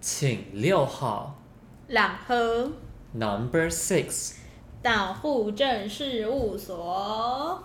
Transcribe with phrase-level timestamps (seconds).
[0.00, 1.38] 请六号。
[1.88, 2.70] 朗喝。
[3.12, 4.32] Number six。
[4.82, 7.62] 到户政事务所。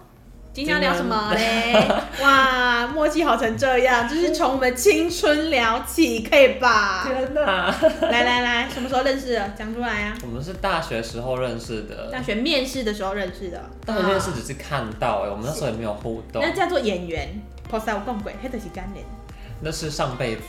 [0.52, 1.74] 今天要聊什么嘞？
[2.22, 7.06] 哇，默契好成这样，就是从我们青春聊起，可以吧？
[7.08, 7.74] 天哪！
[8.02, 9.50] 来来来，什么时候认识的？
[9.58, 10.18] 讲出来啊！
[10.22, 13.64] 我们是大学时候认识的，大学面试的时候认识的。
[13.86, 16.42] 大学面试只是看到哎、欸，我们那时候也没有互动。
[16.42, 17.30] 那叫做演员。
[17.70, 19.06] 菩萨我讲过，黑的是干脸。
[19.62, 20.42] 那是上辈子，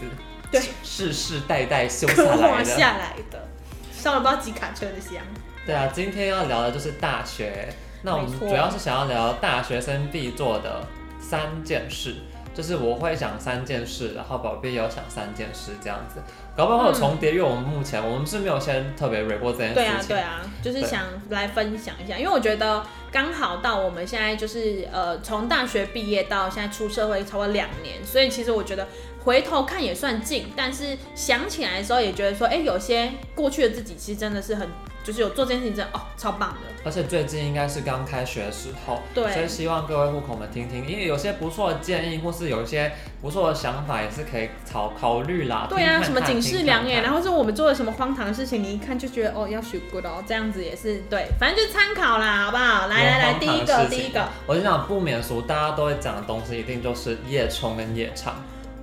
[0.61, 2.65] 对，世世代代修下来的。
[2.77, 3.49] 下来的，
[3.93, 5.23] 上了不知道几卡车的香。
[5.65, 7.69] 对啊，今天要聊的就是大学。
[8.03, 10.87] 那我们主要是想要聊大学生必做的
[11.19, 12.15] 三件事，
[12.55, 16.21] 就是我会想三件事，然后宝贝也有想三件事，这样子，
[16.57, 19.83] 搞不好会有重叠，因为我们目前我们是没有先特别 report 这件事情。
[19.83, 28.87] 对啊，对啊，就是想来分享一下，因为我觉得刚好到我们现在就是呃，从大学毕业到现在出社会超过两年，所以其实我觉得
[29.27, 34.67] 回头看也算近，但是想起来的时候也觉得说，哎、欸，有些过去的自己其实真的是很。
[35.07, 36.67] 就是有做这件事情，真的哦，超棒的。
[36.85, 42.91] 而且最近应该是刚开学的时候，对，所以希望各位户口们听听，因为有些不错的建议，或是有一些
[43.23, 45.69] 不错的想法，也是可以考考虑啦。
[45.71, 52.89] 对啊，什么警示良言，然后是我们做了什么荒唐的事情，你一看就觉得哦，要学 good 哦，这样子也是对，反正就是参考啦，好不好？
[52.89, 58.35] 来来来，第一个第一个，我就想不免俗，大家都会讲的东西，一定就是夜冲跟夜唱。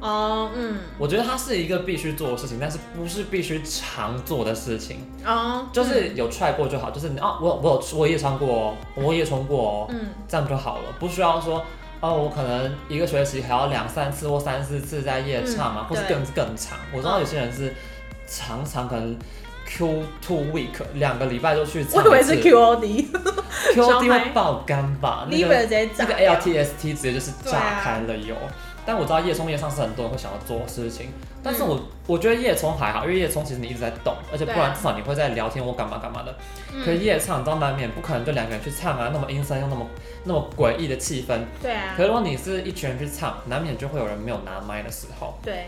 [0.04, 4.98] 哦，嗯，我觉得它是一个必须做的事情，但是不是必须常做的事情。
[5.26, 11.64] 哦，就是有 try 过就好，就是你哦，我我有我夜唱过哦，我也冲过哦，嗯，这样就好了，不需要说
[12.02, 16.78] 哦，我可能一个学期还要两三次或三四次在夜唱啊，或是更更长。
[16.92, 17.74] 我知道有些人是
[18.28, 19.18] 常常可能
[19.66, 22.04] Q two week 两个礼拜就去唱。
[22.04, 25.26] 我以为是 Q O D，Q O D 会爆肝吧？
[25.32, 25.48] 那个
[25.98, 28.36] 那个 A L T S T 直接就是炸开了油。
[28.86, 31.10] 但我知道夜冲夜唱是很多人会想要做的事情，
[31.42, 36.36] 但是我、嗯、我觉得夜冲还好，因为夜冲其实你一直在动，而且不然至少你会在聊天或干嘛干嘛的。
[36.84, 39.88] 可是夜唱，你知道难免不可能就两个人去唱啊，那么阴森又那么
[40.24, 41.40] 那么诡异的气氛。
[41.62, 41.94] 对啊。
[41.96, 45.38] 可是如果你是一群人去唱，难免就会有人没有拿麦的时候。
[45.42, 45.68] 对。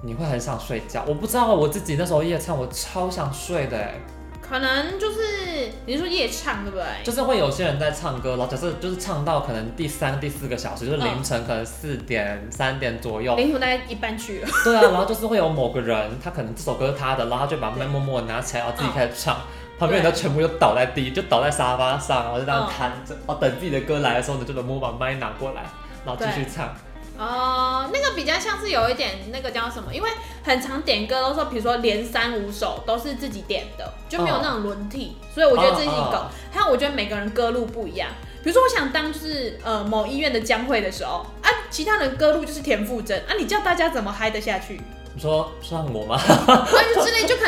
[0.00, 3.94] 你会很想睡觉，我不知道我自己那时候夜唱，我超想睡的哎。
[4.48, 5.18] 可能就是
[5.84, 6.84] 你是说夜唱对不对？
[7.04, 14.48] 就是会有些人在唱歌，然后假设就是唱到可能第三、第四个小时，就是凌晨可能四点、三点左右，凌晨大概一半去了。
[14.64, 19.36] 对啊，然后就是会有某个人，他可能这首歌是他的，然后他就把麦默默拿起来，然后自己开始唱，
[19.78, 25.62] 旁边人都全部就倒在地，就倒在沙发上，然后就这样瘫着，然后等自己的歌来的时候呢，就能默默把麦拿过来，
[26.06, 26.74] 然后继续唱。
[27.18, 29.92] 哦，那个比较像是有一点那个叫什么？
[29.92, 30.08] 因为
[30.44, 36.30] 很常点歌都说，比如说连三五首都是自己点的，就没有那种轮替，所以我觉得这是一个。
[36.52, 38.08] 还有我觉得每个人歌路不一样，
[38.42, 44.80] 比如说我想当就是呃某医院的江蕙的时候啊，其他人歌路就是田馥甄啊，你叫大家怎么嗨得下去？
[45.14, 46.16] 你说算我吗？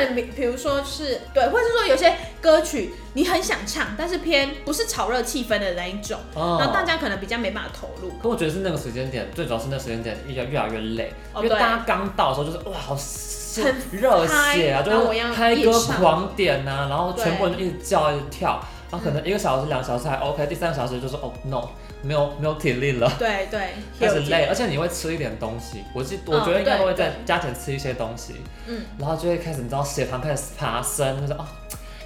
[0.08, 8.12] 比比如说是对，或者是说有些歌曲你很想唱，但是偏不是炒热气氛的那一种，哦、然后大家可能比较没办法投入。
[8.22, 21.68] 可我觉得是那个时间点，最主要是那个时间点越越来越累，哦、因为大家刚到的时候就是哇好很热血啊，就是开歌狂点啊，然后全部人一直叫一直跳，然后可能一个小时两小时还 OK，第三个小时就是哦 no。
[22.02, 28.36] 没有没有体力了，对对，开始累，而且你会吃一点东西，我记我觉得应该会在加减吃一些东西，
[28.66, 31.44] 嗯，然后就会开始你知道血糖开始爬升，就是哦，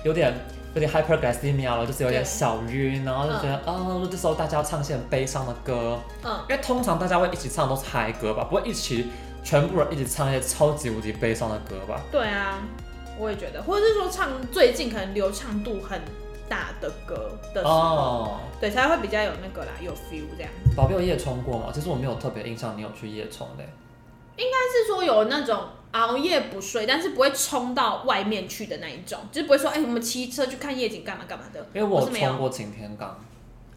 [0.03, 0.35] 有点
[0.75, 9.13] 有点 hyperglycemia 了，就是有点小晕，然后就觉得啊、嗯哦，这时候大家要唱一些很悲伤的歌，嗯，因为通常大家会一起唱都是嗨歌吧，不会一起
[9.45, 12.01] 全部人一起唱一些超级无敌悲伤的歌吧？
[12.11, 12.59] 对啊，
[13.17, 16.01] 我也觉得，或者是说唱最近可能流畅度很。
[16.49, 18.29] 大的歌的时候，oh.
[18.61, 20.51] 对，才会比较有那个啦，有 feel 这样。
[20.77, 21.71] 宝贝有夜冲过吗？
[21.75, 23.65] 其实我没有特别印象，你有去夜冲的？
[24.37, 25.61] 应该是说有那种
[25.93, 31.61] 熬夜不睡，但是不会冲到外面去的那一种，就是不会说，哎、欸，我们骑车去看夜景干嘛干嘛的。
[31.75, 33.25] 因为我冲过擎天岗。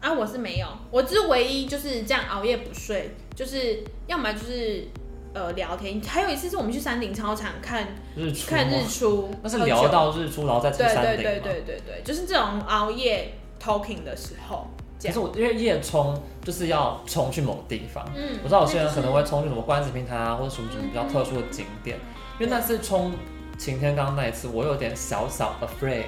[0.00, 4.88] 啊，我是没有，我只是唯一就是这样熬夜不睡，就是要么就是。
[5.34, 7.86] 呃，聊天，还有一次是我们去山顶操场看
[8.16, 11.22] 日出，看日出，那是聊到日出，然后再去山顶。
[11.22, 14.66] 对对对对对对，就是这种熬夜 talking 的时候。
[15.00, 21.96] 可是我因为夜冲就是要冲去某地方，嗯，我知道有些人可能会冲去什么观景平台啊，或者什么什么比较特殊的景点。
[21.98, 23.12] 嗯、因为那次冲
[23.56, 26.02] 晴天刚那一次，我有点小小 afraid，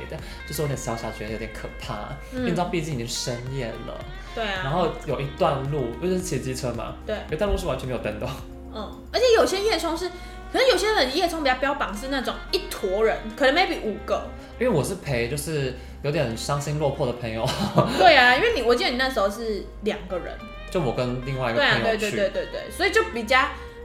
[0.45, 4.05] 就是有点小小觉得有点可怕，嗯、因为你知道毕竟已经深夜了。
[4.35, 4.63] 对啊。
[4.65, 8.27] 然后有一段路，就是骑机车嘛，对，有一段路是完全没有灯的。
[8.75, 10.09] 嗯，而且有些夜冲是，
[10.53, 14.27] 可能有些人夜冲比较标榜是那种一坨人，可能 maybe 五个。
[14.59, 17.49] 因为我是陪就是有点伤心落魄的朋友。
[17.99, 20.37] 对啊，因为你我记得你那时候是两个人，
[20.71, 21.83] 就我跟另外一个朋友去。
[21.83, 23.41] 对啊，对对对对对，所以就比较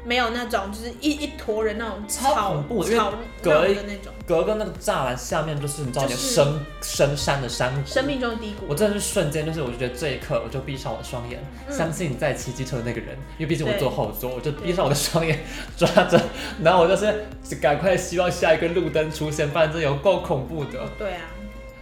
[0.06, 3.12] 没有那种就是一一坨人那种超恐怖，吵
[3.42, 8.68] 隔的那种，隔个那个栅栏下面就是你知道点深深山的山谷，生命中的低谷。
[8.69, 15.40] 我真的是瞬间就是，我就觉得这一刻我就闭上我的双眼，嗯、相信在骑机车的那个人，因为毕竟我坐后座，我就闭上我的双眼，
[15.75, 16.22] 抓着，
[16.63, 20.88] 然后我就是赶快希望下一个路灯出现，不然真的有够恐怖的。
[21.00, 21.22] 对啊，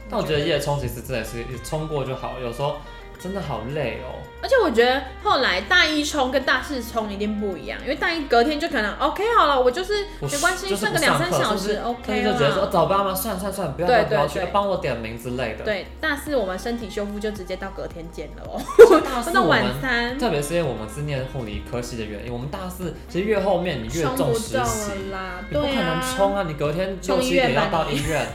[0.10, 2.78] 但我觉得夜冲其实真的是冲过就好，有时候。
[3.22, 12.34] 真的好累哦，而且我觉得后来大一冲跟大四冲一定不一样，因为大一隔天就可能 OK 好了，我就是没关系，睡个两三小时 OK 了。
[12.34, 13.16] 就觉得说找班吗？
[13.16, 15.64] 算算算，不要不要去，帮我点名之类的。
[15.64, 18.62] 对，大四我们身体修复就直接到隔天见了哦。
[19.34, 24.92] 那 晚餐，特别是因为我们是念护理科系的原因，我们大四其实越后面你越重实习，
[25.50, 28.28] 你不可能冲啊，你隔天六七点要到医院。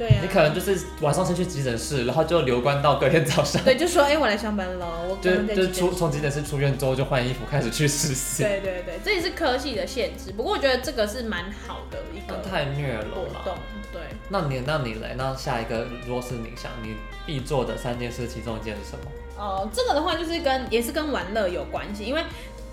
[0.00, 3.62] 对呀、啊，你可能就是晚上先去急诊室，然后就留观到隔天早上。
[3.62, 8.42] 对，就说哎、欸，我来上班了，我就就出从急诊室出院之后就换衣服开始去实习。
[8.42, 10.32] 对对对，这也是科技的限制。
[10.32, 12.38] 不过我觉得这个是蛮好的一个。
[12.48, 13.04] 太虐了
[13.34, 13.44] 啦。
[13.92, 14.00] 对。
[14.30, 16.96] 那你那你来，那下一个如果是你想你
[17.26, 19.04] 必做的三件事，其中一件是什么？
[19.36, 22.24] 哦，这个的话就是跟也是跟玩乐有关系，因为。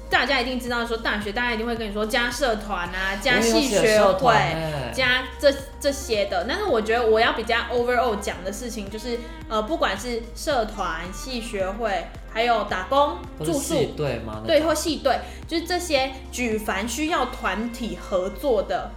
[0.09, 4.33] 大家一定知道，说大学大家一定会跟你说加社团啊，加系学会，
[4.93, 6.45] 加这这些的。
[6.47, 9.19] 但是我觉得我要比较 overall 讲的事情，就是
[9.49, 14.41] 呃，不管是社团、系学会，还有打工、住宿，对吗？
[14.45, 18.91] 对，或系队，就是这些举凡需要团体合作的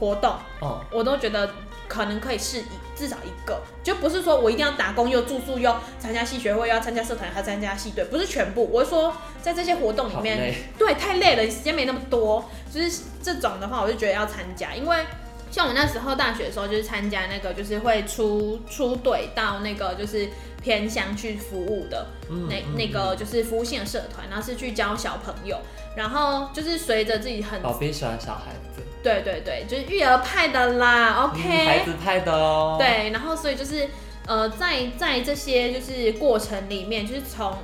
[0.00, 1.50] 活动，哦，我都觉得。
[1.86, 2.62] 可能可以是一
[3.04, 8.66] 至少一个，就不是说我一定要打工又住宿又参加系学会要参加社团还要参加系队，不是全部。
[8.72, 12.48] 我是说在这些活动里面，对，太累了，时间没那么多。
[12.72, 15.04] 就是这种的话，我就觉得要参加，因为
[15.50, 20.26] 像我那时候大学的时候，就是参加那个就是会出出队到那个就是
[20.64, 25.58] 偏向去服务的，嗯、那那个就是服务性的社团，然后是去教小朋友，
[25.94, 28.82] 然后就是随着自己很，宝贝喜欢小孩子。
[29.02, 32.76] 对对对，就是育儿派的啦，OK，嗯、孩子派的哦。
[32.78, 33.86] 对，然后所以就是
[34.26, 37.58] 呃，在在这些就是过程里面，就是从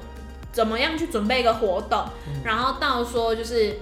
[0.52, 3.79] 怎么样去准备一个活动，嗯、然后到说就是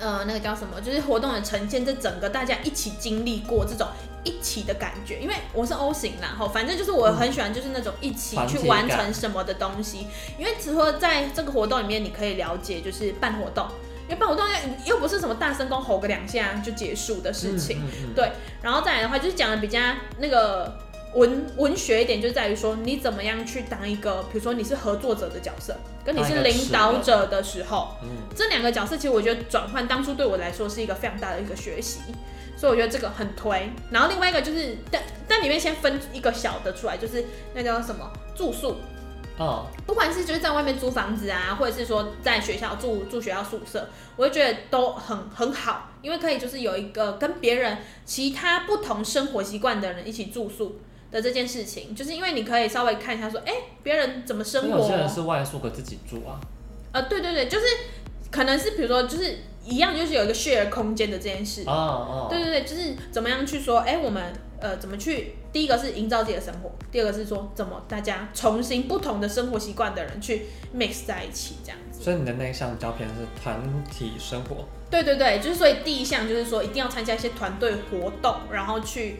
[0.00, 3.86] 呃那个叫什么，就是活动的呈现，这整个大家一起经历过这种
[4.24, 5.18] 一起的感觉。
[5.20, 10.06] 因为我是 O 型，然后反正就是我很喜欢就是那种一起去完成什么的东西。
[10.38, 13.66] 因为除了在这个活动里面，你可以了解就是办活动。
[14.06, 14.44] 因为办活动
[14.84, 18.32] 又不是什么大声公吼个两下就结束的事情，嗯嗯嗯、对。
[18.60, 19.80] 然后再来的话，就是讲的比较
[20.18, 20.78] 那个
[21.14, 32.00] 文文学一点，就在于说你怎么样去当一个，比如说你是合作者的角色，跟你是领导者的时候，嗯、这两个角色其实我觉得转换当初对我来说是一个非常大的一个学习，
[32.56, 33.70] 所以我觉得这个很推。
[33.90, 37.24] 然后另外一个就是，但但里面先分一个小的出来，就是
[37.54, 38.76] 那叫什么住宿。
[39.36, 50.78] 哦，不管是就是在外面租房子啊，或者是说在学校住住学校宿舍，我就觉得都很很好，因为可以就是有一个跟别人其他不同生活习惯的人一起住宿
[51.14, 54.78] 的这件事情，就是因为你可以稍微看一下说，哎、欸，别人怎么生活？
[54.78, 56.40] 有些人是外宿可自己住啊。
[56.92, 57.64] 呃，对对对，就是
[58.30, 61.62] 可能是比如说就是一样，就是有一个 share 空间的这件事。
[61.66, 62.26] 哦哦。
[62.28, 64.22] 对对对，就是怎么样去说，哎、欸，我们。
[64.60, 65.34] 呃，怎么去？
[65.52, 72.02] 第一个是营造自己的生活，第二个是说怎么大家重新不同的生活习惯的人去 mix 在一起，这样子。
[72.02, 73.60] 所以你的那一项照片是团
[73.92, 74.66] 体生活。
[74.90, 79.16] 对对对，就是所以第一项就是说一定要参加一些团队活动，然后去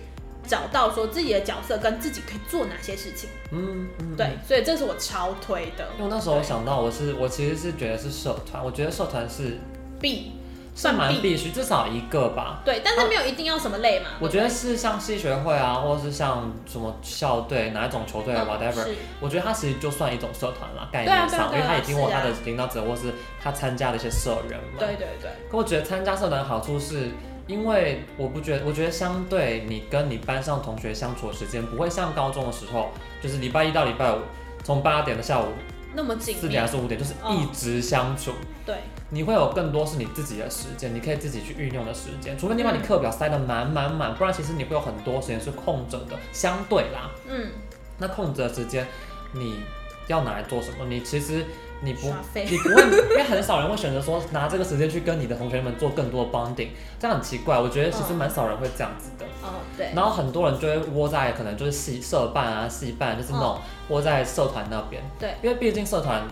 [0.47, 3.31] 找到说自己的角色跟自己可以做哪些事情。
[3.51, 5.89] 嗯，嗯对，所以这是我超推的。
[5.99, 9.59] 因为那时候我想到，我是我其实是觉得是社团，我觉得社团是
[10.01, 10.33] 必。
[10.77, 12.61] 算蛮必须，至少一个吧。
[12.65, 14.07] 对，但是没有一定要什么类嘛。
[14.19, 18.85] 我觉得是像系学会啊，或者是像什么校队，哪一种球队，whatever。
[19.21, 24.81] 我觉得它其实就算一种社团了，概念上，因为他也经过他的领导者或是他参加的一些社员嘛。
[24.81, 25.31] 对对对。
[25.49, 27.11] 可我觉得参加社团的好处是，
[27.47, 32.91] 因为我不觉得，我觉得相对你跟你班上同学相处的时间，不会像高中的时候，
[33.23, 34.19] 就是礼拜一到礼拜五，
[34.63, 35.47] 从八点的下午
[35.95, 38.33] 那么紧，四点还是五点，就是一直相处。
[38.67, 38.77] 对。
[39.11, 46.17] 你会有更多是你自己的时间，你可以自己去运用的时间，除非你把你课表塞得满满满，不然其实你会有很多时间是空着的。
[46.33, 47.51] 相对啦，嗯，
[47.99, 48.85] 那空着的时间
[49.33, 49.61] 你
[50.07, 50.87] 要拿来做什么？
[50.89, 51.45] 你其实
[51.81, 56.69] 你不你不会，因为很少人会选择说拿这个时间去跟你的同学们做更多的 bonding，
[56.99, 57.59] 这样很奇怪。
[57.59, 59.25] 我觉得其实蛮少人会这样子的。
[59.43, 59.91] 哦，对。
[59.95, 63.59] 然后很多人就会窝在可能就是系社办啊、系办，就是那种
[63.89, 65.03] 窝在社团那边。
[65.19, 66.23] 对，因为毕竟社团。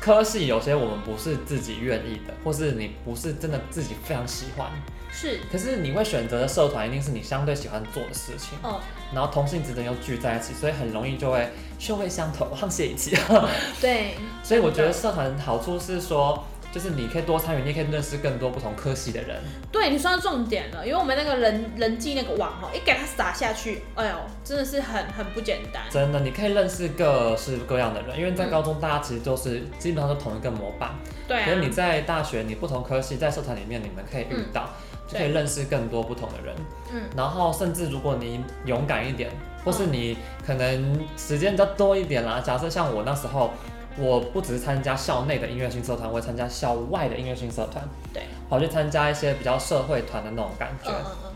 [0.00, 4.70] 科系有些我们不是自己愿意的，或是你不是真的自己非常喜欢，
[5.10, 5.40] 是。
[5.50, 8.80] 可是你会选择的社团一定是你相对喜欢做的事情，哦。
[9.14, 11.48] 然后同性之间又聚在一起，所以很容易就会
[11.78, 13.16] 臭味相投，沆瀣一气。
[13.80, 14.14] 对。
[14.42, 16.44] 所以我觉得社团好处是说，
[16.76, 19.42] 就是你可以多参与，你也可以认识更多不同科系的人。
[19.72, 25.84] 对，你说到重点了，因为我们那个人人际那个网哈，一给它撒下去，哎呦，真的是很很不简单。
[25.88, 30.90] 真的，你可以认识各式各样的人，因为在高中大家其实都是基本上都同一个模板。
[31.26, 31.46] 对、啊。
[31.46, 34.64] 所以你在大学，你不同科系在社团里面，你们可以遇到。
[34.64, 36.52] 嗯就可以认识更多不同的人，
[36.92, 39.30] 嗯，然后甚至如果你勇敢一点，
[39.64, 42.42] 或是你可能时间比较多一点啦。
[42.44, 43.52] 假设像我那时候，
[43.98, 50.90] 我不只是参加校内的音乐性社团，我会参加校外的音乐性社团，对，跑去参加一些比较社会团的那种感觉，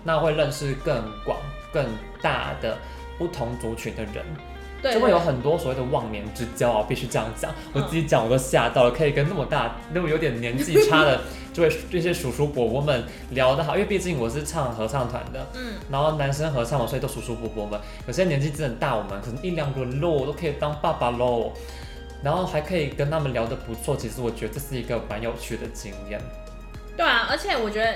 [0.05, 1.39] 那会认识更广、
[1.73, 1.85] 更
[2.23, 2.77] 大的
[3.19, 4.25] 不同族群的人。
[4.83, 7.53] 就会有很多所谓的忘年之交啊，必须这样讲。
[7.75, 11.21] 我自己讲我都吓到了，可以跟那么大、那么有点年纪差的
[11.53, 17.79] 这位这些叔叔伯伯们聊得好，因为毕竟我是唱合唱团的，嗯，然后男生合唱嘛，所以都叔叔伯伯们。
[18.07, 21.53] 有些年纪真的很大，我们可能一两个喽都可以当爸爸喽，
[22.23, 23.97] 然后还可以跟他们聊得不错。
[23.97, 26.21] 其实我觉得这是一个蛮有趣的经验。
[26.97, 27.95] 对啊，而且我觉得。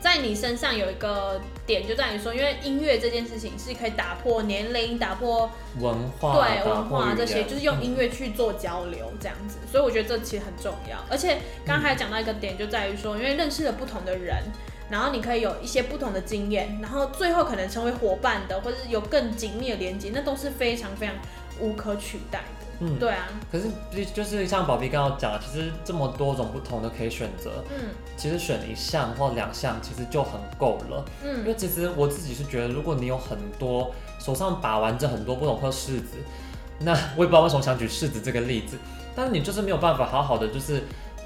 [0.00, 9.58] 在你身上有一个点，就在于说，因为音乐这件事情是可以打破年龄、打破文化、对文化这些，就是用音乐去做交流这样子。
[9.70, 10.98] 所以我觉得这其实很重要。
[11.08, 14.42] 而且刚才讲到一个点，就在于说，因为认识了不同的人，
[14.90, 21.14] 然后你可以有一些不同的经验，然后最后可能成为伙伴的，或者是有更紧密的连接，那都是非常非常
[21.60, 22.53] 无可取代的。
[22.80, 23.28] 嗯，对啊。
[23.50, 23.66] 可是
[24.12, 36.16] 就是像宝贝刚刚讲的，其实这么多种不同的可以选择，嗯，其实选一项或两项其实就很够了，嗯，因为其实我自己是觉得，如果你有很多手上把玩着很多不同颗柿子，
[36.80, 38.76] 那我也不知道为什么想举柿子这个例子，
[39.14, 40.82] 但是你就是没有办法好好的就是。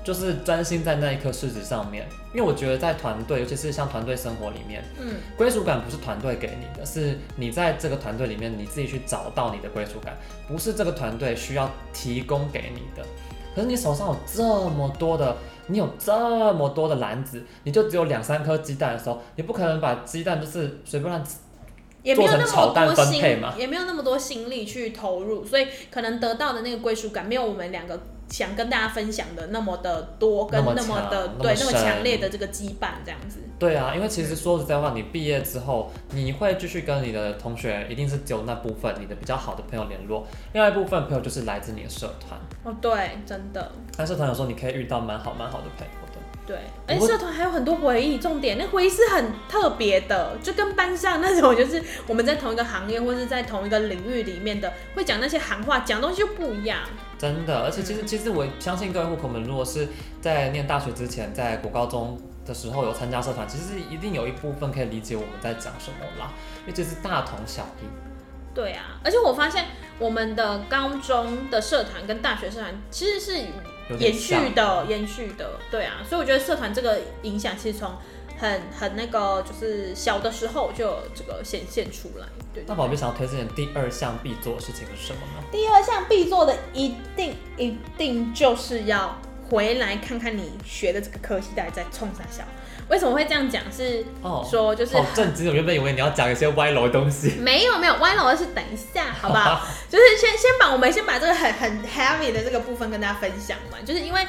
[0.08, 10.16] 就是专心在那一颗柿子上面，因为我觉得在团队，尤其是像团队生活里面，嗯，归属感不是团队给你的，是你在这个团队里面你自己去找到你的归属感，
[10.48, 13.06] 不是这个团队需要提供给你的。
[13.54, 15.36] 可是你手上有这么多的，
[15.66, 21.22] 你有这么多的篮子，你就只有两三颗鸡蛋的时候，你不可能把鸡蛋就是随便乱
[22.16, 28.00] 做成炒蛋分配嘛，也没有那么多心力去投入，所以可能得到的那个归属感没有我们两个。
[28.28, 33.38] 想跟大家分享的那么的多，跟那么的对那么强烈的这个羁绊，这样子。
[33.58, 42.38] 对啊，因为其实说实在话，你毕业之后，你会继续跟你的同学，一定是只有那部分你的比较好的朋友联络，另外一部分朋友就是来自你的社团。
[42.62, 43.72] 哦，对，真的。
[43.96, 46.18] 但社团有时候你可以遇到蛮好蛮好的朋友的。
[46.46, 46.56] 对，
[46.86, 56.78] 而且社团还有很多回忆，重点那回忆是很特别的，就跟班上那种，就是我们在同一个行业或是在同一个领域里面的，会讲那些行话，讲东西就不一样。
[57.18, 59.88] 真的，而且其实其实我相信各位户口们，如果是
[60.20, 67.86] 在念大学之前，在国高中的时候有参加社团，其实一定有一部分可以理解我们在讲什么啦，因为这是大同小异。
[68.54, 69.66] 对啊，而且我发现
[69.98, 73.32] 我们的高中的社团跟大学社团其实是
[73.98, 75.50] 延续的，延续的。
[75.70, 77.92] 对啊，所以我觉得社团这个影响其实从。
[78.38, 82.26] 很很那个，就是小的时候就这个显现出来。
[82.66, 85.44] 那宝贝想要推荐的第二项必做的事情是什么呢？
[85.52, 89.16] 第二项必做的一定一定就是要
[89.48, 92.42] 回来看看你学的这个科系到底在冲啥小。
[92.88, 93.62] 为什么会这样讲？
[93.70, 94.04] 是
[94.48, 97.32] 说就是好震惊，我原本以为你要讲一些歪楼的东西。
[97.42, 99.66] 没有没有歪楼的是等一下，好不好？
[99.90, 104.26] 就是先先把我们先把这个很很 heavy 的这个部分跟大家分享完，就是因为。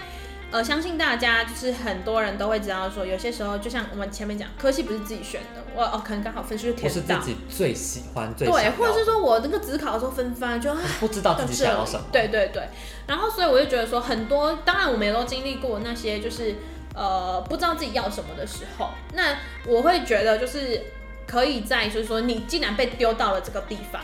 [0.51, 12.63] 呃，相信大家就是很多人都会知道说，有些时候就像我们前面讲，科系不是自己选的，我哦可能刚好分数就填不到，不是自己最喜欢最对，或者是说我那个职考的时候分发就不知道自己想要什么，对对对。
[13.05, 16.55] 然后所以我就觉得说，很多当然我们也都经历过那些就是
[16.95, 19.37] 呃不知道自己要什么的时候，那
[19.67, 20.81] 我会觉得就是
[21.27, 24.01] 可以在就是说你既然被丢到了这个地方。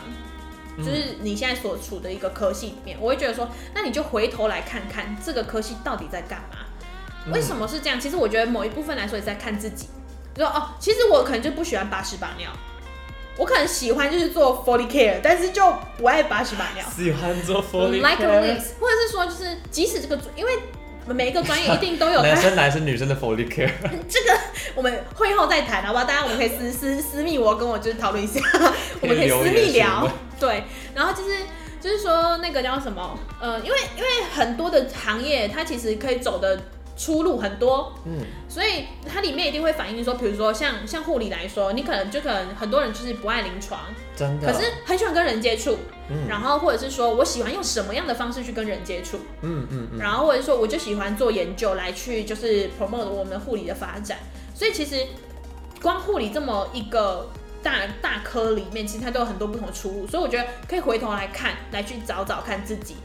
[0.77, 6.57] 就是你现在所处的一个科系里面，我会觉得说，那你就回头来看看这个科系到底在干嘛？
[7.33, 7.99] 为什么是这样？
[7.99, 9.87] 其实我觉得某一部分来说也在看自己。
[10.33, 12.49] 就说哦，其实我可能就不喜欢把屎把尿，
[13.37, 16.85] 我可能喜欢就是做 Foley Care，但是就不爱把屎把尿。
[16.95, 20.51] 喜欢做 Foley Care，like this，或者是说就是即使这个因为。
[21.07, 23.69] 每一个专业一定都有 男生男生女生的 Foley Care，
[24.09, 24.39] 这个
[24.73, 26.03] 我们会后再谈，好不好？
[26.03, 28.41] 大家我们可以私私私密，我跟我就是讨论一下，
[29.01, 30.11] 我们可以私密聊。
[30.39, 30.63] 对，
[30.93, 31.37] 然后就是
[31.79, 33.17] 就是说那个叫什么？
[33.41, 36.59] 呃，因为因为很多的行业，它其实可以走的。
[36.97, 43.81] 出路很多，嗯，所以它里面一定会反映说，比如说像像护理来说，你可能就可能很多人就是不爱临床，
[44.15, 45.77] 真的，可是很喜欢跟人接触，
[46.07, 54.17] 嗯，然后或者是说我喜欢用什么样的方式去跟人接触，嗯嗯嗯，然后或者是说我就喜欢做研究来去就是 promote 我们护理的发展，
[54.53, 55.05] 所以其实
[55.81, 57.29] 光护理这么一个
[57.65, 62.95] 大大科里面，其实它都有很多不同的出路，所以我觉得可以回头来看，来去找找看自己。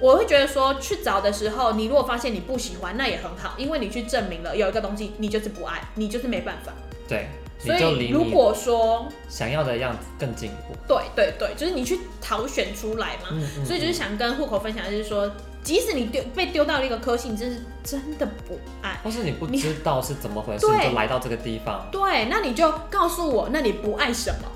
[0.00, 6.72] 我会觉得说，去找的时候，你如果发现你不喜欢，那也很好，因为你去证明了有一个东西，你就是不爱，你就是没办法。
[7.06, 13.28] 对，所以如果说想要的样子更进一步，对对对，就是你去挑选出来嘛。
[13.30, 13.64] 嗯嗯。
[13.64, 15.30] 所以就是想跟户口分享，就是说，
[15.62, 21.86] 即使你丢被丢到了一个科系，你真是真的不爱，或是你不知道是怎么回事，你就来到这个地方。
[21.92, 24.48] 对，那你就告诉我，那你不爱什么？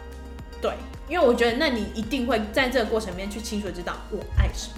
[0.60, 0.72] 对，
[1.08, 4.74] 因为我觉得，那你一定会在这个过程里面去清楚知道我爱什么。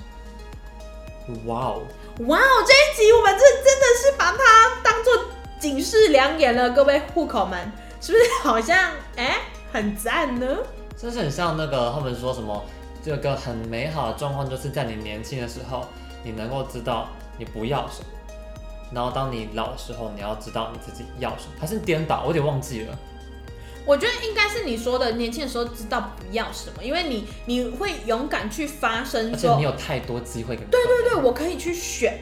[1.46, 1.82] 哇哦，
[2.26, 2.64] 哇哦！
[2.66, 5.12] 这一集我们这真的是把它当做
[5.58, 9.36] 警示良言了，各位户口们，是不是好像哎、欸、
[9.72, 10.46] 很赞呢？
[10.96, 12.64] 这是很像那个他们说什么，
[13.04, 15.86] 这个很美好的状况，就是在你年轻的时候，
[16.26, 18.06] 你能够知道你不要什么，
[18.92, 22.22] 然后当你老的时候，你要知道你自己要什么，还是颠倒？
[22.22, 22.98] 我有点忘记了。
[23.84, 30.56] 我觉得应该是你说的，年轻的时候知道不要什么，因为你你会勇敢去发声，而且你有太多机会。
[30.56, 32.18] 对对对，我可以去选。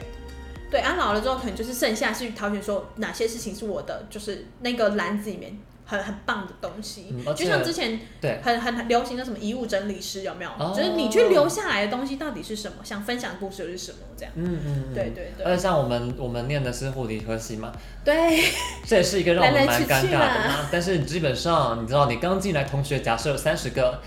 [0.69, 5.57] 对，啊，老了之后可能就是剩下去挑选，说哪些事情是我的，就是那个篮子里面。
[5.87, 10.49] 很很棒的东西，嗯、就像之前对很很流行的什么遗物整理师有没有？
[10.57, 12.77] 哦、就是你去留下来的东西到底是什么？
[12.83, 13.99] 想分享的故事又是什么？
[14.17, 15.45] 这样，嗯嗯，对对对。
[15.45, 17.71] 而且像我们我们念的是护理科系嘛，
[18.03, 18.43] 对，
[18.85, 20.69] 这也是一个让我们蛮尴尬的嘛。
[20.71, 24.01] 但是基本上你知道，你刚进来同学假设有三十个，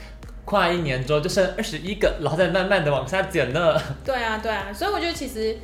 [0.44, 3.80] 跨一年之后就剩二十一个，然后再慢慢的往下减呢。
[4.04, 5.56] 对啊对啊，所以我觉得其实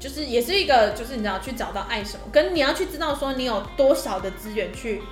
[0.00, 5.02] 就是也是一个，就是你知道去找到爱什么，跟你要去知道说你有多少的资源去。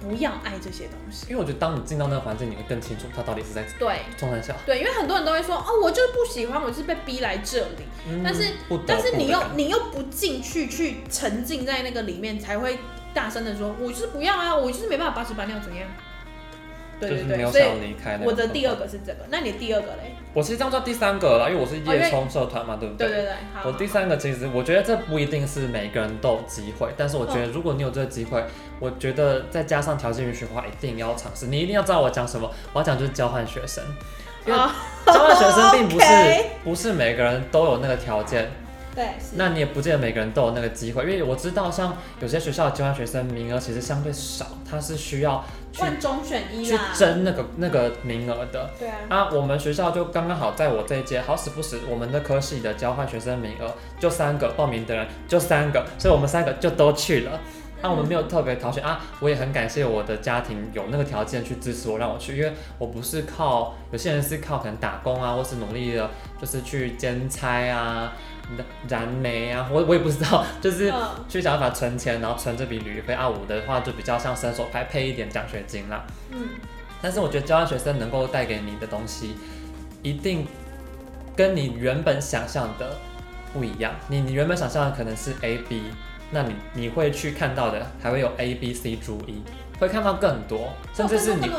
[0.00, 4.54] 不要爱这些东西，因为我觉得当你进到那个环境，你会更清楚他到底是在对状态下。
[4.64, 7.84] 对，因为很多人都会说，哦，我就是不喜欢，我就是被逼来这里。
[8.08, 8.52] 嗯、但是，
[8.86, 12.78] 但是你又你又不进去，去沉浸在那个里面，才会
[13.14, 15.88] 大声的说，我就是不要啊，我就是没办法把屎把尿怎样。
[16.98, 20.15] 对对对，所以我的第二个是这个，那你第二个嘞？
[20.36, 23.08] 我其实这样叫第三个了，因为我是夜冲社团嘛，对不对？
[23.08, 23.32] 对对对。
[23.64, 28.44] 我第三个其实我觉得这不一定是每个人都有机会，但是我觉得如果你有这个机会，
[28.78, 31.46] 我觉得再加上条件允许的话，一定要尝试。
[31.46, 33.82] 你一定要知道我讲什么，我要讲就是交换学生，
[34.46, 34.58] 因为
[35.06, 36.06] 交换学生并不是
[36.62, 38.50] 不是每个人都有那个条件。
[38.94, 45.44] 对，那你也不见得每个人都有那个机会，因为我知道像有些学校的交换学生名额其实相对少，它是需要
[45.76, 48.70] 去中选一去争那个那个名额的。
[48.78, 48.96] 对啊。
[49.08, 57.38] 啊，我们学校就刚刚好在我这一届，好死不死，我们的科系的交换学生名额就三个，报名的人就三个，所以我们三个就都去了。
[57.82, 66.10] 那、啊、我们没有特别挑选啊，我也很感谢我的家庭有那个条件去支持我让我去，因为我不是靠有些人是靠可能打工啊，或是努力的，
[66.40, 68.14] 就是去兼差啊。
[68.88, 70.92] 燃煤啊，我我也不知道，就是
[71.28, 73.28] 去想办法存钱，然后存这笔旅费啊。
[73.28, 76.06] 我的话就比较像伸手拍配一点奖学金啦。
[76.30, 76.48] 嗯，
[77.02, 79.36] 但是我觉得交换学生能够带给你的东西，
[80.02, 80.46] 一定
[81.34, 82.96] 跟你原本想象的
[83.52, 83.92] 不一样。
[84.08, 85.82] 你你原本想象的可能是 A B，
[86.30, 89.42] 那你你会去看到的还会有 A B C 注 E，
[89.80, 91.50] 会看到更多，甚至是你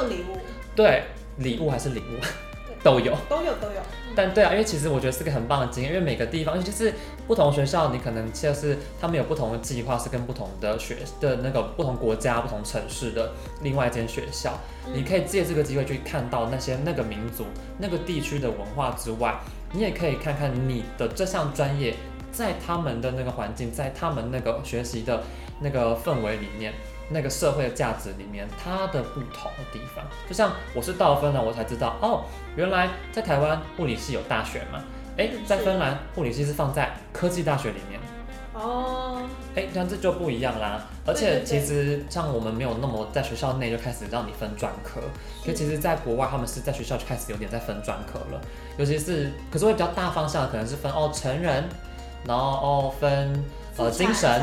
[0.76, 1.04] 对
[1.38, 2.47] 礼物还是礼物。
[2.88, 3.82] 都有，都有，都有。
[4.16, 6.94] 但对啊，因为其实我觉得是个很棒的经验，因为每个地方，尤其是
[7.28, 14.54] 不同学校，你可能就是他们有不同的计划，是跟不同的学的那个不同国家、不同城市的另外一间学校，
[14.94, 17.44] 你可以借这个机会去看到那些那个民族、
[17.78, 19.38] 那个地区的文化之外，
[19.74, 21.94] 你也可以看看你的这项专业
[22.32, 25.22] 在他们的那个环境，在他们那个学习的
[25.60, 26.74] 那个氛围里面。
[27.10, 34.84] 那个社会的价值里面，它的不同的地方，就像我是到芬兰，我才知道哦，原来在台湾物理系有大学嘛？
[35.18, 38.00] 哎，在芬兰物理系是放在科技大学里面。
[38.54, 39.22] 哦，
[39.56, 40.86] 哎，这样这就不一样啦。
[41.06, 45.00] 而且其实像我们没有那么在学校内就开始让你分专科，
[45.46, 48.42] 可其实在国外他们是在学校就开始有点在分专科了，
[48.78, 51.64] 尤其是可是会比较大方向的，可能是分哦成人，
[52.26, 53.44] 然后哦分
[53.78, 54.42] 呃精神。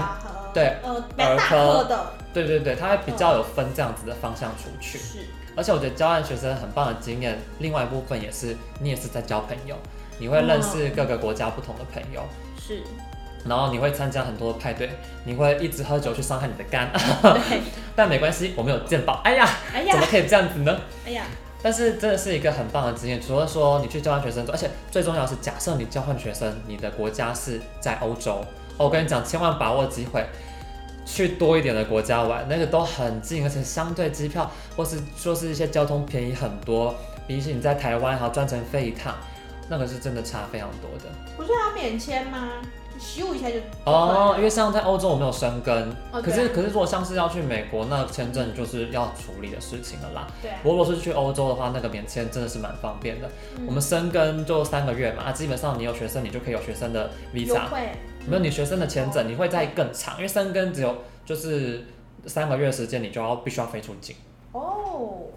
[0.54, 4.96] 对，呃，儿科的，对对对，他会比较有分这样子的方向出去。
[4.96, 5.18] 是，
[5.56, 9.76] 而且我觉得交换学生很棒的经验，另外一部分也是你也是在交朋友，
[10.18, 12.22] 你会认识各个国家不同的朋友。
[12.58, 12.82] 是，
[13.46, 14.88] 然后你会参加很多的派对，
[15.24, 16.88] 你会一直喝酒去伤害你的肝。
[17.20, 17.60] 对，
[17.96, 19.20] 但没关系，我们有健保。
[19.24, 20.80] 哎呀，哎呀，怎么可以这样子呢？
[21.04, 21.24] 哎呀，
[21.62, 23.20] 但是真的是一个很棒的经验。
[23.20, 28.44] 除了说你去交换学生，而且最重要的是，假设你交换学生，你的国家是在欧洲。
[28.76, 30.24] 我跟你讲，千万把握机会，
[31.04, 36.94] 去多一点的国家玩，那个都很近，而且相对机票或是说是一些交通便宜很多，
[37.26, 39.14] 比起你在台湾还要专程飞一趟，
[39.68, 41.10] 那个是真的差非常多的。
[41.36, 42.48] 不是要免签吗？
[42.96, 50.28] 咻一下就哦，因为像在欧洲我没有生根，哦、可是可是如果像是要去美国，那签证就是要处理的事情了啦。
[50.40, 53.28] 对、啊，不过如果是去欧洲的话，那个免签真的是蛮方便的。
[53.56, 57.62] 嗯、我们生根就三个月嘛，啊，基本上你有学生，你就可以有学生的 visa。
[58.26, 61.84] 没有你学生的签证，你会在更长，因为生根只有就是
[62.26, 64.16] 三个月时间，你就要必须要飞出境。
[64.52, 64.60] 哦、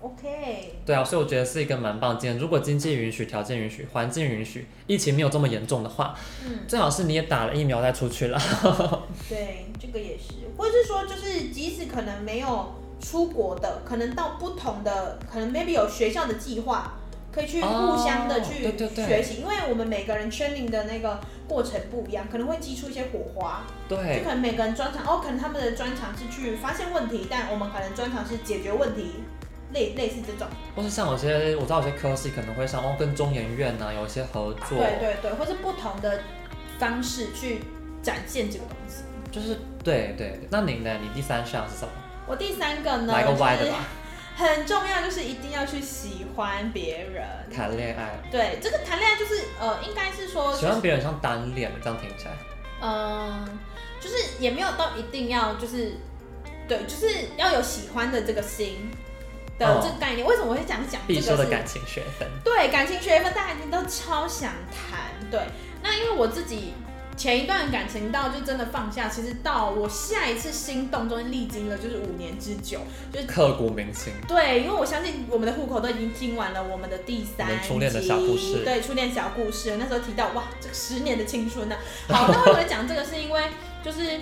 [0.01, 0.73] oh，OK。
[0.85, 2.39] 对啊，所以我觉得是一个蛮棒的经验。
[2.39, 8.39] 如果经济允许、条件允许、环境允许、疫情没有这么严重的话，嗯，最好是你也打了疫苗再出去了。
[9.27, 16.93] 对，这个也是，或者是说，就是即使可能没有出国的，可能到不同的，可能 maybe 有学校的计划。
[17.37, 18.63] 可以去互相的去
[18.95, 23.61] 学习，因为我们每个人 training 的那个过程不一样，可能会激出一些火花。
[23.87, 29.21] 对，就可能每个人专长，哦，可能他们的专长是去发现问题，但我们可能专长是解决问题，
[29.71, 30.47] 类类似这种。
[30.75, 34.79] 或是像有些我知道有些科系可能会像哦跟中研院啊有一些合作。
[34.79, 36.19] 对对对，或是不同的
[36.79, 37.59] 方式去
[38.01, 39.03] 展现这个东西。
[39.31, 40.97] 就是对对对，那您呢？
[40.99, 41.91] 你第三项是什么？
[42.25, 43.13] 我第三个呢？
[43.13, 43.85] 来个歪的吧。
[44.37, 48.19] 就是很重要，就是一定要去喜欢别人，谈恋爱。
[48.31, 52.31] 对，这个谈恋爱就是呃，应该是说、就是、喜欢别人像单恋这样听起来。
[52.81, 53.49] 嗯、呃，
[53.99, 55.97] 就是也没有到一定要就是，
[56.67, 58.91] 对，就是要有喜欢的这个心
[59.57, 60.25] 的这个概念。
[60.25, 61.19] 哦、为什么我会讲讲这个？
[61.19, 62.27] 必修的感情学分。
[62.43, 65.09] 对，感情学分大家一定都超想谈。
[65.31, 65.41] 对，
[65.81, 66.73] 那因为我自己。
[67.17, 72.79] 前一段感情到就真的放下，其实到我下一次心动中历经了就是五年之久，
[73.11, 74.13] 就是刻骨铭心。
[74.27, 78.63] 对，因为我相信我们的户口都已经听完了我们的第三集，初恋的小故事。
[78.63, 81.75] 对，初恋小故事，那时候提到哇，这个十年的青春呢、
[82.07, 82.13] 啊。
[82.13, 83.03] 好， 那为什么讲这个？
[83.03, 83.43] 是因为
[83.81, 84.19] 就是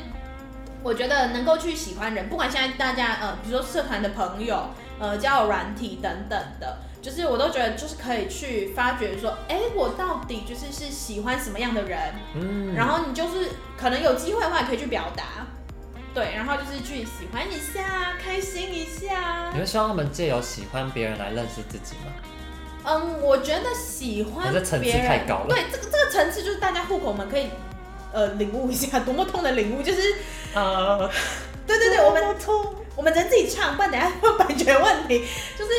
[0.83, 6.77] 我觉得能够去喜欢人，不管现在大家呃，比如说社团的朋友，呃，交友软体等等的。
[7.01, 11.99] 就是我都觉得，就是可以去发掘说，哎、欸，我到底就是是喜欢什么样的人，
[12.33, 15.45] 嗯，然后你就是可能有机会的话，也可以去表达，
[16.15, 19.51] 对，然后就是去喜欢一下，开心一下。
[19.53, 22.11] 你会希望他们借由喜欢别人来认识自己吗？
[22.85, 25.47] 嗯，我觉得喜欢别人层次太高了。
[25.49, 27.49] 对，这个这个层次就是大家户口们可以
[28.13, 30.01] 呃领悟一下，多么痛的领悟，就是
[30.55, 31.07] 啊，
[31.67, 32.23] 对对对，我们
[32.95, 35.25] 我们只能自己唱，不然等下会版权问题，
[35.57, 35.71] 就是。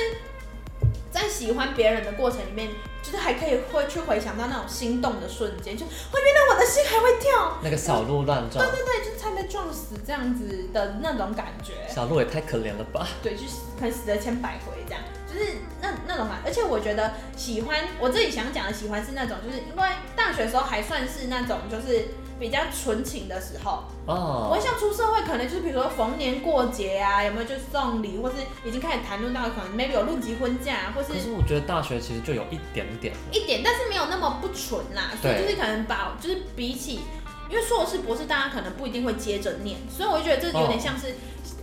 [1.17, 2.69] 在喜欢别人的过程里面，
[3.03, 11.73] 就是还可以会去回想到那种心动的瞬间，就会原来我的心还会跳，那个小鹿乱撞，对对对，就差点被撞死这样子的那种感觉。
[11.91, 13.09] 小鹿也太可怜了吧？
[13.23, 15.03] 对，就是可能死了千百回这样，
[15.37, 16.39] 就是那那种嘛。
[16.45, 22.09] 而且我觉得喜欢，我自己想讲的喜欢是那种，就是因为大学的时候还算是那种就是。
[22.39, 31.15] 比较纯情的时候，哦，我像出社会，可能就是比如说逢年过节啊，有没有就送礼，或是已经开始谈论到可能 maybe 有论及婚嫁，或是。
[31.15, 33.15] 可是我觉得大学其实就有一点点。
[33.33, 37.01] 一点，但是没有那么不纯啦，所以就是可能把就是比起，
[37.49, 41.15] 因为硕士博士大家可能不一定会接着念，所以我就觉得这有点像是、哦、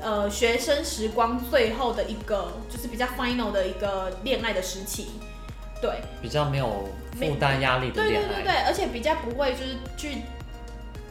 [0.03, 5.07] 呃学生时光最后的一个就是比较 final 的一个恋爱的时期，
[5.81, 10.21] 对，比较没有负担压力的对对对对，而且比较不会就是去。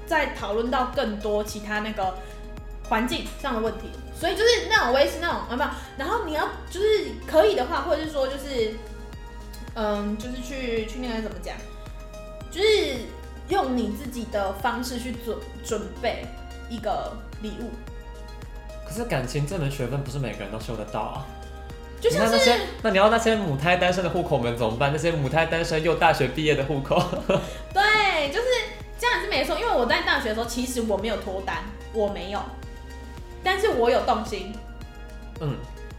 [0.05, 2.15] 再讨论到更多其他那个
[2.87, 5.71] 环境上的问题，所以就是那种，我也是那种啊，没有。
[5.97, 8.75] 然后你要就是可以的话，或者是说就是，
[9.75, 11.57] 嗯，就是去去那个怎么讲，
[12.51, 12.97] 就是
[13.49, 16.27] 用你自己的方式去准准备
[16.69, 17.71] 一个礼物。
[18.93, 21.27] 可是感情这门学问不是每个人都修得到啊。
[21.99, 24.91] 就像是那些，那你要那些母胎单身的户口们怎么办？
[24.93, 27.01] 那些母胎单身又大学毕业的户口。
[27.73, 28.47] 对，就是。
[28.99, 32.41] 这样是没错，因为我在大学的时候，其实我没有脱单，我没有，
[33.43, 34.55] 但是我有动心。
[35.41, 35.57] 嗯，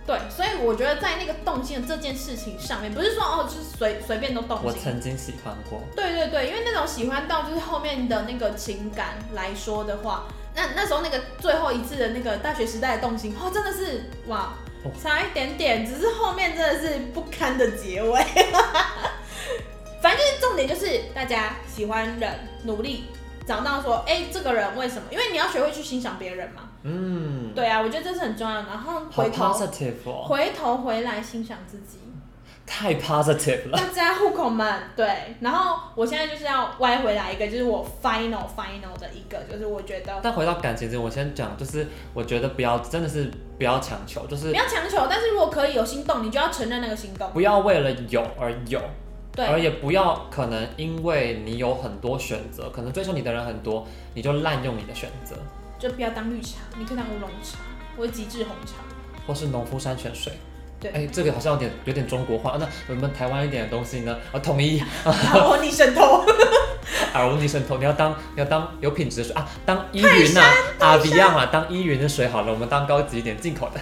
[0.08, 4.68] 对，所以我觉得在那个动心的这件事情上面，不是说哦，就是随随便都动心。
[4.68, 5.82] 我曾经喜欢过。
[5.94, 10.24] 对对对，因为那种喜欢到就是后面的那个情感来说的话，
[10.56, 14.54] 那那时候那个最后一次的那个大学时代的动心，哦，真的是哇，
[15.02, 18.22] 差一点点，只是后面真的是不堪的结尾。
[20.02, 22.30] 反正就是重点，就是大家喜欢人，
[22.66, 23.06] 努力
[23.48, 25.04] 找到说，哎、欸，这个人为什么？
[25.10, 26.70] 因为你要学会去欣赏别人嘛。
[26.84, 28.68] 嗯，对啊，我觉得这是很重要的。
[28.68, 29.54] 然后回头
[30.28, 32.00] 回头回来欣赏自己，
[32.76, 33.78] 太 positive 了。
[33.78, 35.08] 大家户口们，对。
[35.42, 40.20] 然后我现在就是要歪回来一个，就是我 final final 的一个，就是我觉得。
[40.24, 45.06] 但回到感情这，我先讲，就是我觉得不要，真的是不要强求，就是不要强求。
[45.08, 48.82] 但是如果可以有心动，你就要承认那个心动，不要为了有而有。
[49.36, 55.36] 对，而也不要可能因为你有很多选择，可能追求你的人很多，你就滥用你的选择。
[55.78, 57.60] 就不要当绿茶，你可以当乌龙茶，
[57.96, 58.74] 或者极致红茶，
[59.28, 60.34] 或是农夫山泉水。
[60.84, 62.58] 对，哎、欸，这个好像有点有点中国话。
[62.60, 64.18] 那我们台湾一点的东西呢？
[64.34, 64.80] 啊统一。
[65.06, 66.26] 啊，我逆渗透。
[67.14, 70.42] 啊，我逆渗透，你要当你要当有品质的水啊，当依云呐，
[70.80, 73.80] 啊不一样啊，当依云的水好了，我们当高级一点进口的。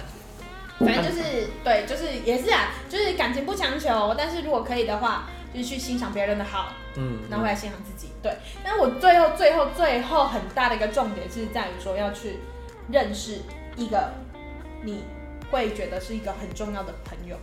[0.78, 8.12] 反正就是对，就是也是啊，就是感情不强求，但是如果可以的话，就是去欣赏别人的好，嗯，然后来欣赏自己。
[8.22, 12.38] 对，但是我最后最后最后很大的一个重点是在于说要去
[12.90, 13.42] 认识
[13.76, 14.12] 一个
[14.82, 15.04] 你
[15.52, 17.36] 会觉得是一个很重要的朋友，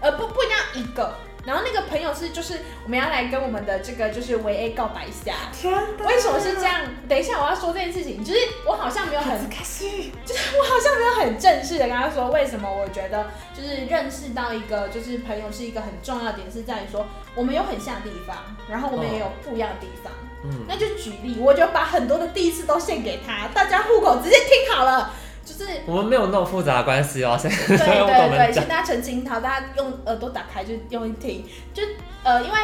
[0.00, 1.14] 而不不一定要一个。
[1.44, 5.34] 然后那个朋友是，就是我们要来跟我们的这个就是维 A 告白一下。
[5.52, 5.74] 天！
[6.06, 6.82] 为什么是这样？
[7.08, 18.36] 等一下我要说这件事情，就是我好像没有很开心，就是我好像没有很正式的跟他说为什么我觉得就是认识到一个就是朋友是一个很重要的点，是在于说我们有很像的地方，
[18.70, 20.12] 然后我们也有不一样的地方。
[20.44, 25.12] 嗯，那就举例，我就把很多的第一次都献给他，大家户口直接听好了。
[25.44, 31.82] 就是我们没有那么复杂的关系哦，对对对，请大家澄清好，大家用耳朵打开就用一听，就
[32.22, 32.58] 呃，因为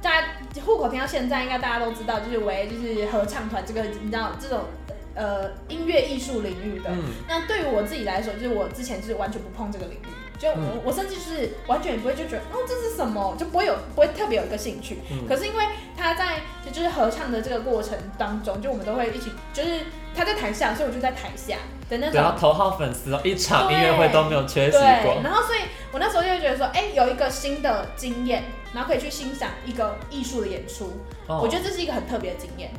[0.00, 0.28] 大家
[0.64, 4.60] 户口听到现在，应该大家都知道，就是为就是合唱团这个，你知道这种
[5.14, 6.90] 呃音乐艺术领域的。
[6.90, 10.06] 嗯、那对于我自己来说，就是我之前就是完全不碰这个领域。
[10.38, 14.96] 就我，嗯、我甚至就是完全也不会就觉得哦，这是什么，就不会有不会特别有一个兴趣。
[15.10, 15.64] 嗯、可是因为
[15.98, 19.80] 他在就就是合唱的这个过程当中，就我们都会一起，就是
[20.14, 21.56] 他在台下，所以我就在台下
[21.90, 22.14] 的那种。
[22.14, 25.20] 然后头号粉丝哦，一场音乐会都没有缺席过。
[25.22, 25.58] 然后所以
[25.92, 30.92] 我那时候就会觉得说，哎，有一个新的经验，然后可以去欣赏一个艺术的演出，
[31.26, 32.70] 哦、我觉得这是一个很特别的经验。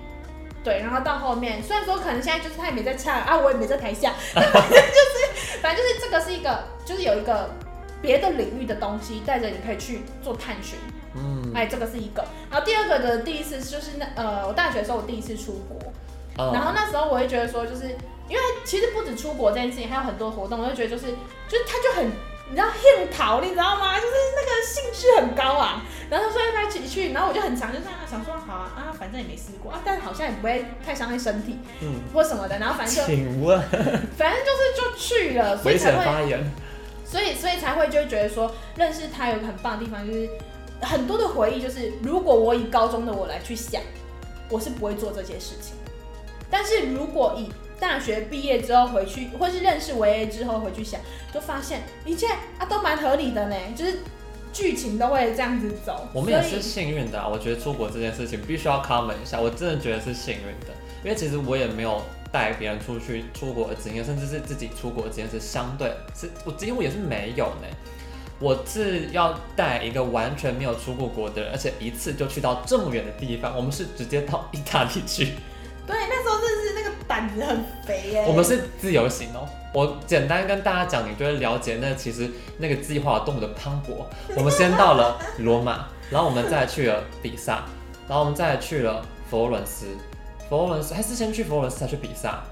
[0.63, 7.49] 对，然后到后面，虽然说可能现在就是他也没在唱啊，我也没在台下， 反正就是，反正就是这个是一个，就是有一个
[7.99, 10.77] 别的领域的东西带着你可以去做探寻，
[11.15, 12.23] 嗯，哎，这个是一个。
[12.51, 15.91] 然后第二个的第一次就是那呃，我大学的时候我第一次出国，
[16.37, 17.97] 哦、然后那时候我会觉得说，就是
[18.31, 21.07] 因为其实不止出国这件事情，还有很多活动，我就觉得就是，
[21.47, 22.11] 就是他就很。
[22.49, 23.95] 你知道很逃，你知道吗？
[23.97, 25.81] 就是那个兴趣很高啊。
[26.09, 32.59] 然后他说要不要一起去，然后我就很常就这样想说好啊啊，反正也没试过啊，但好像也不会太伤害身体，嗯，或什么的。
[32.59, 33.57] 然后反正就，请问，
[34.17, 36.43] 反正就是就去了， 所以才会发言。
[37.05, 40.29] 所以所以才会就觉得说认识他有个很棒的地方，就是
[40.81, 41.61] 很多的回忆。
[41.61, 43.81] 就是如果我以高中的我来去想，
[44.49, 45.73] 我是不会做这些事情。
[46.49, 47.49] 但是如果以
[47.81, 51.01] 大学毕业之后回去，或是认识维 A 之后回去想，
[51.33, 52.27] 就发现一切
[52.59, 54.01] 啊都蛮合理的呢，就是
[54.53, 56.07] 剧情都会这样子走。
[56.13, 60.67] 我们也是幸运的啊，我觉得出国这件事情必须要 comment 一下，我真的觉得是幸运的，
[61.03, 67.67] 因为其实我也没有带别人出去出国的经验，甚至是自己出国的经验是相对是我几乎也是没有呢。
[68.39, 75.33] 我是要带一个完全没有出过国的人，而且一次就去到这么远的地方，我们是直接到意大利去。
[75.87, 76.20] 对，那
[77.35, 78.23] 子很肥耶。
[78.27, 79.47] 我们是自由行哦。
[79.73, 84.03] 我简单跟大家讲，你就会了解那其实那个计划多么的磅礴。
[84.35, 87.63] 我们先到了罗马，然后我们再去了比萨，
[88.07, 89.85] 然后我们再去了佛罗伦斯。
[90.49, 92.43] 佛罗伦斯还是先去佛罗伦斯才去比萨。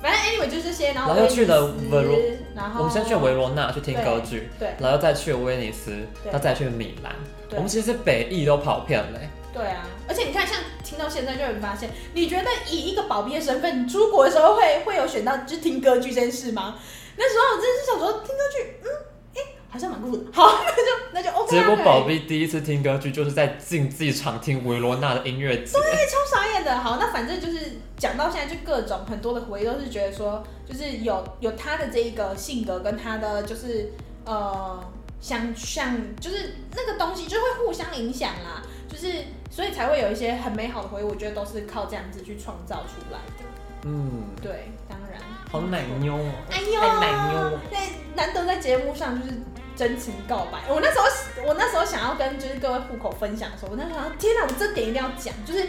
[0.00, 2.18] 反正 anyway 就这些，然后然后又去了维罗，
[2.56, 5.92] 然后我们先去维罗纳去听歌剧，对，然后又再去了威尼斯，
[6.24, 7.12] 然后再去米兰。
[7.50, 9.20] 我们其实是北意都跑遍了。
[9.52, 10.56] 对啊，而且你看，像
[10.92, 16.78] 听到现在就会发现，你觉得以一个保镖的身份，你出国的时候会会有选到就听歌剧这件事吗？
[17.16, 18.88] 那时候我真的是想说听歌剧，嗯，
[19.36, 20.22] 哎，好像蛮酷的。
[20.30, 21.50] 好，那就那就 OK。
[21.50, 26.78] 结果宝贝第一次听歌剧就是在竞技场听维罗纳的音乐节，对，超傻眼的。
[26.78, 33.90] 好，那反正就是讲到现在，就各种很多的回忆都是觉得说，就是有有他的这一个性格跟他的就是
[34.26, 34.78] 呃，
[35.22, 39.08] 想想就是那个东西就会互相影响啦，就是。
[39.52, 43.44] 所以才会有一些很美好的回忆，我觉得都是靠这样子去创造出来的。
[43.84, 45.20] 嗯，对，当然。
[45.50, 46.32] 好奶妞哦！
[46.50, 47.58] 哎呦，太奶妞！
[47.68, 47.78] 对，
[48.16, 49.34] 难得在节目上就是
[49.76, 50.60] 真情告白。
[50.70, 55.66] 我那时候，我那时候想要跟就是各位户口分享的时候，我那时候想，天哪，我这点一定要讲，就是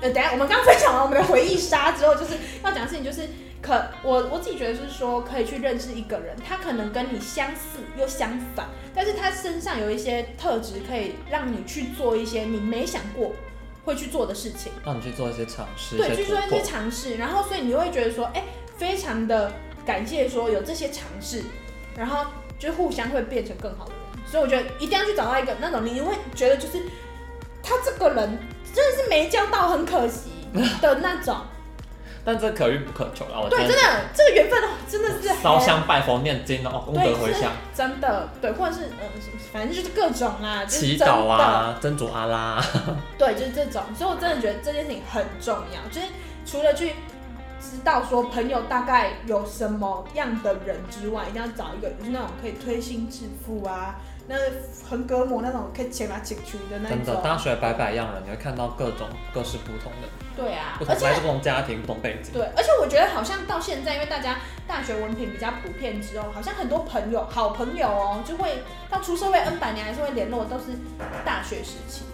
[0.00, 3.28] 呃，等下我们刚分享完我们的回忆杀之后，就是要讲的事情就是。
[3.62, 13.30] 可我我自己觉得是说，可以去认识一个人，他可能跟你相似又相反，但是他身上有一些特质，可以让你去做一些你没想过
[13.84, 18.44] 会去做的事情，让你去做一些尝试，对，去做一些尝试，然后所以你会觉得说，哎、欸，
[18.76, 19.52] 非常的
[19.86, 21.44] 感谢说有这些尝试，
[21.96, 22.26] 然后
[22.58, 26.82] 就互相会变成更好的人，所以我觉得一定要去找到一个那种你会觉得就是
[27.62, 28.38] 他这个人
[28.74, 30.30] 真的是没交到很可惜
[30.80, 31.36] 的那种。
[32.24, 33.40] 但这可遇不可求啊！
[33.42, 33.82] 我对，真的
[34.14, 39.06] 这个缘分真的是烧香拜佛念经哦，功德回向，真的对，或者是呃，
[39.52, 42.64] 反正就是各种啦，祈祷啊，真主阿拉，
[43.18, 43.82] 对，就是这种。
[43.96, 46.06] 所以我真的觉得这件事情很重要，就是
[46.46, 46.94] 除了去
[47.60, 53.96] 知道说朋友大概有什么样的人之外，一定要找一个就是那种可以推心置腹啊。
[54.32, 54.38] 那
[54.88, 57.04] 横膈膜那种可以切来切去的那种。
[57.04, 60.08] 真的，大学百百样人，你会看到各种各式不同的。
[60.34, 62.32] 对啊，不同来自不同家庭、不同背景。
[62.32, 70.78] 对，而且我觉得好像到现在，因为大家大学文凭比较普遍之后，好像很多朋友、好朋友哦，就会到出社会 N 百年还是会联络，都是
[71.26, 72.04] 大学时期。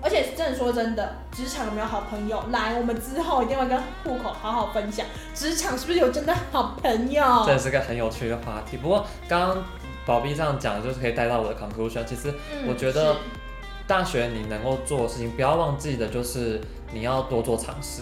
[0.00, 2.40] 而且真的说真的，职场有没有好朋友？
[2.50, 7.44] 来，我们之后一定会跟户口好好分享，职场是不是有真的好朋友？
[7.44, 8.76] 这是个很有趣的话题。
[8.76, 9.64] 不过刚刚
[10.08, 12.02] 宝 B 这样讲，就是可以带到我的 conclusion。
[12.06, 12.32] 其实
[12.66, 13.14] 我觉得
[13.86, 16.58] 大学你能够做的事情，不要忘记的就是
[16.94, 18.00] 你要多做尝试。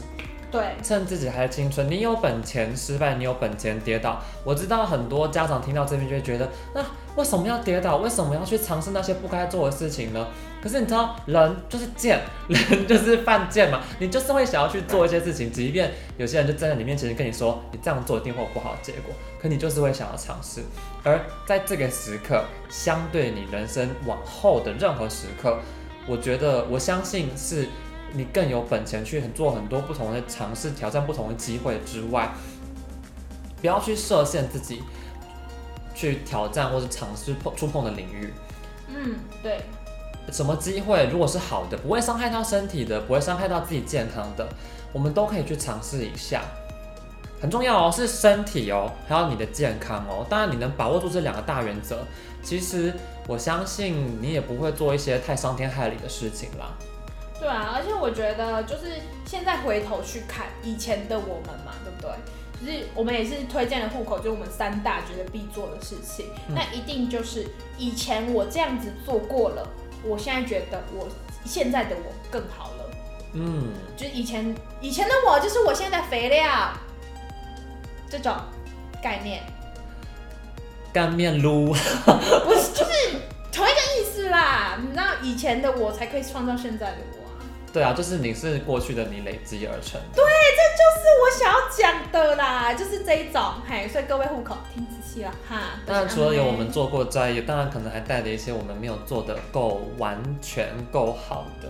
[0.52, 4.22] 对，趁自己还青春，你有本钱失败，你有本钱跌倒。
[4.44, 6.80] 我知道很多家长听到这边就会觉得，那
[7.16, 7.96] 为什么要跌倒？
[7.96, 10.24] 为什么要去尝试那些不该做的事情呢？
[10.66, 13.80] 可是你知道，人就是贱，人就是犯贱嘛。
[14.00, 20.62] 你就是会想要去做一些事情，即便有些人就站在你面前跟你说，你这样做一定会有不好的结果，可你就是会想要尝试。
[21.04, 25.60] 而在这个时刻，相对你人生往后的任何时刻，
[26.04, 27.68] 我觉得，我相信是。
[28.12, 32.32] 你更有本钱去做很多不同的尝试，挑战不同的机会之外，
[33.60, 34.80] 不要去设限自己，
[35.92, 38.32] 去挑战或者尝试碰触碰的领域。
[38.88, 39.60] 嗯，对。
[40.32, 44.46] 什么机会如果是好的，不会伤害到身体的，不会伤害到自己健康的，
[44.92, 46.42] 我们都可以去尝试一下。
[47.40, 50.24] 很重要哦，是身体哦，还有你的健康哦。
[50.28, 51.98] 当然，你能把握住这两个大原则，
[52.42, 52.92] 其实
[53.28, 56.72] 我相信你也不会做一些太伤天害理的事情啦。
[57.38, 58.84] 对啊，而且我觉得就是
[59.26, 62.10] 现在回头去看以前的我们嘛，对不对？
[62.58, 66.30] 就是我们也是推荐了户口，就是我们三大觉得必做的事情。
[66.48, 69.68] 嗯、那一定就是以前我这样子做过了，
[70.06, 71.08] 我现在觉得我
[71.44, 72.90] 现在的我更好了。
[73.34, 76.72] 嗯，就是以前以前的我就是我现在的肥料
[78.08, 78.34] 这种
[79.02, 79.42] 概念。
[80.92, 82.92] 干面撸，不是，就是
[83.52, 84.78] 同一个意思啦。
[84.80, 87.44] 你知道以前的我才可以创造现在的我啊。
[87.70, 90.00] 对啊，就是你是过去的你累积而成。
[90.14, 90.24] 对，
[91.36, 93.42] 想要讲的啦，就是这一种。
[93.68, 95.56] 嘿，所以各位户口听仔细了哈。
[95.84, 101.68] 当然，除了有我们做过之外，也当然可能还带了一些我们没有做的够完全、够好的，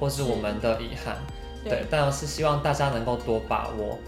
[0.00, 1.16] 或是我们的遗憾。
[1.62, 3.98] 对，对，当然是希望大家能够多把握，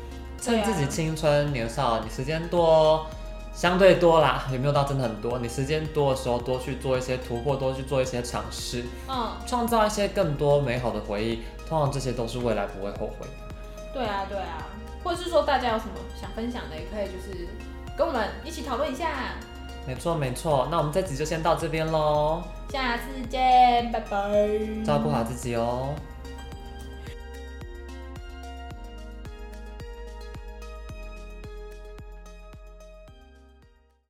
[0.41, 3.07] 趁自己青春年少，你时间多。
[3.55, 5.39] 相对多啦，也没有到真的很多。
[5.39, 11.43] 你时间多的时候，多去做一些突破，多去做一些尝试，嗯，创造一些更多美好的回忆。
[11.69, 13.55] 通常这些都是未来不会后悔的。
[13.93, 14.67] 对啊，对啊，
[15.05, 17.47] 或者是说大家有什么想分享的，也可以就是
[17.97, 19.35] 跟我们一起讨论一下。
[19.87, 20.67] 没错，没错。
[20.71, 24.19] 那我们这集就先到这边喽，下次见，拜拜。
[24.85, 25.95] 照顾好自己哦。